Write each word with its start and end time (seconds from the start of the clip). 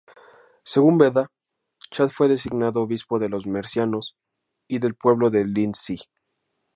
Según 0.63 0.97
Beda, 0.97 1.29
Chad 1.91 2.09
fue 2.09 2.27
designado 2.27 2.81
obispo 2.81 3.19
de 3.19 3.29
los 3.29 3.45
Mercianos 3.45 4.15
y 4.67 4.79
del 4.79 4.95
pueblo 4.95 5.29
de 5.29 5.45
Lindsey". 5.45 5.99